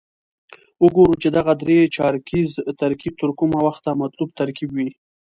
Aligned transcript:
وګورو 0.83 1.15
چې 1.21 1.29
دغه 1.37 1.53
درې 1.61 1.79
چارکیز 1.95 2.51
ترکیب 2.81 3.13
تر 3.21 3.29
کومه 3.39 3.59
وخته 3.67 3.89
مطلوب 4.01 4.29
ترکیب 4.39 4.69
وي. 4.73 4.89